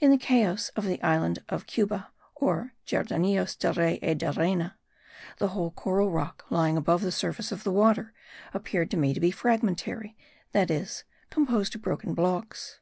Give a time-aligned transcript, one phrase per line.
[0.00, 4.76] In the cayos of the island of Cuba, or Jardinillos del Rey y del Reyna,
[5.38, 8.12] the whole coral rock lying above the surface of the water
[8.52, 10.14] appeared to me to be fragmentary,
[10.52, 12.80] that is, composed of broken blocks.